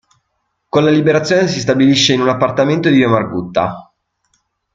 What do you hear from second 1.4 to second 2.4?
si stabilisce in un